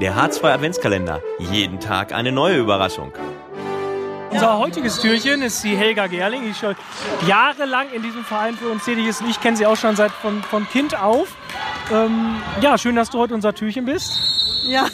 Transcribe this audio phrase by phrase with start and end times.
[0.00, 1.22] Der H2 Adventskalender.
[1.38, 3.12] Jeden Tag eine neue Überraschung.
[4.30, 6.74] Unser heutiges Türchen ist die Helga Gerling, die schon
[7.26, 9.22] jahrelang in diesem Verein für uns tätig ist.
[9.26, 11.28] Ich kenne sie auch schon seit von, von Kind auf.
[11.90, 14.12] Ähm, ja, schön, dass du heute unser Türchen bist.
[14.66, 14.86] Ja,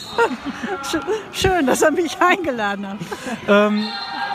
[1.33, 2.97] schön, dass er mich eingeladen hat.
[3.49, 3.85] Ähm,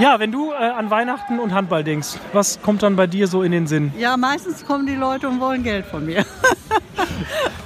[0.00, 3.42] ja, wenn du äh, an Weihnachten und Handball denkst, was kommt dann bei dir so
[3.42, 3.94] in den Sinn?
[3.96, 6.26] Ja, meistens kommen die Leute und wollen Geld von mir.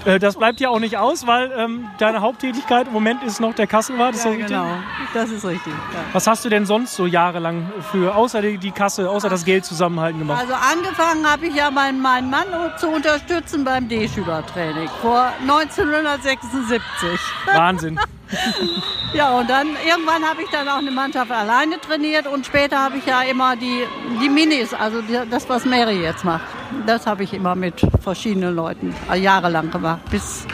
[0.05, 3.55] Äh, das bleibt ja auch nicht aus, weil ähm, deine Haupttätigkeit im Moment ist noch
[3.55, 4.15] der Kassenwart.
[4.15, 4.49] Ist Ja, das richtig?
[4.49, 4.75] genau,
[5.15, 5.73] das ist richtig.
[5.73, 6.01] Ja.
[6.13, 9.65] Was hast du denn sonst so jahrelang für, außer die, die Kasse, außer das Geld
[9.65, 10.41] zusammenhalten gemacht?
[10.41, 12.47] Also angefangen habe ich ja meinen, meinen Mann
[12.79, 17.21] zu unterstützen beim D-Schülertraining vor 1976.
[17.47, 17.99] Wahnsinn.
[19.15, 22.97] Ja, und dann irgendwann habe ich dann auch eine Mannschaft alleine trainiert und später habe
[22.97, 23.83] ich ja immer die,
[24.23, 26.45] die Minis, also die, das, was Mary jetzt macht.
[26.87, 30.47] Das habe ich immer mit verschiedenen Leuten äh, jahrelang gemacht, bis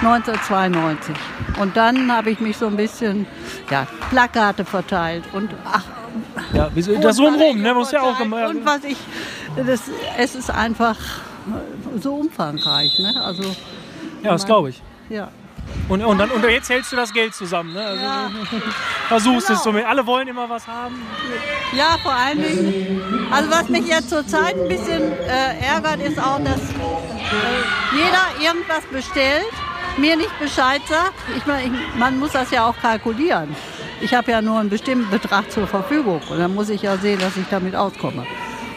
[0.00, 1.14] 1992.
[1.60, 3.26] Und dann habe ich mich so ein bisschen,
[3.68, 5.82] ja, Plakate verteilt und ach,
[6.52, 7.74] Ja, wie, so- das so rum, ne?
[7.74, 8.48] Muss ja auch gemacht.
[8.50, 8.96] Und was ich,
[9.56, 9.82] das,
[10.18, 10.96] es ist einfach
[12.00, 13.12] so umfangreich, ne?
[13.24, 13.42] Also,
[14.22, 14.80] Ja, das glaube ich.
[15.08, 15.28] ja.
[15.88, 17.84] Und, und, dann, und jetzt hältst du das Geld zusammen, ne?
[17.84, 18.30] Also, Ja.
[19.08, 19.58] Versuchst Genau.
[19.58, 19.84] es so mit.
[19.84, 21.02] Alle wollen immer was haben.
[21.76, 23.28] Ja, vor allen Dingen.
[23.30, 28.84] Also was mich jetzt zurzeit ein bisschen äh, ärgert, ist auch, dass äh, jeder irgendwas
[28.90, 29.44] bestellt,
[29.98, 31.12] mir nicht Bescheid sagt.
[31.36, 33.54] Ich meine, man muss das ja auch kalkulieren.
[34.00, 37.20] Ich habe ja nur einen bestimmten Betrag zur Verfügung und dann muss ich ja sehen,
[37.20, 38.26] dass ich damit auskomme.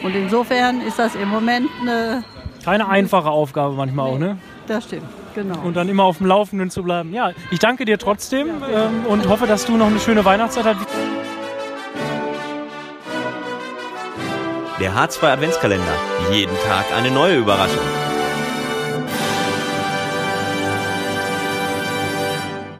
[0.03, 2.23] Und insofern ist das im Moment eine,
[2.63, 4.37] Keine einfache Aufgabe manchmal auch, ne?
[4.67, 5.59] das stimmt, genau.
[5.61, 7.13] Und dann immer auf dem Laufenden zu bleiben.
[7.13, 10.87] Ja, ich danke dir trotzdem ähm, und hoffe, dass du noch eine schöne Weihnachtszeit hast.
[14.79, 15.93] Der H2 Adventskalender.
[16.31, 18.06] Jeden Tag eine neue Überraschung.